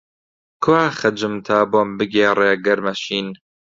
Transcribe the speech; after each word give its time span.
کوا 0.63 0.83
«خەج»م 0.99 1.33
تا 1.45 1.57
بۆم 1.71 1.89
بگێڕێ 1.97 2.51
گەرمە 2.65 2.93
شین؟! 3.03 3.27